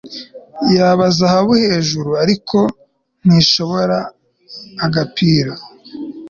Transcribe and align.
yaba 0.75 1.05
zahabuhejuru 1.17 2.11
ariko 2.23 2.59
ntishobora 3.25 3.97
agapira 4.85 5.53